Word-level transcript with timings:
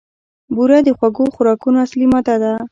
بوره 0.55 0.79
د 0.83 0.89
خوږو 0.97 1.25
خوراکونو 1.35 1.77
اصلي 1.85 2.05
ماده 2.11 2.35
ده. 2.41 2.53